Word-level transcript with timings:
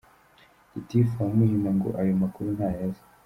Gitifu 0.73 1.15
wa 1.23 1.29
Muhima 1.37 1.69
ngo 1.77 1.89
ayo 2.01 2.13
makuru 2.21 2.47
ntayo 2.55 2.79
azi. 2.87 3.01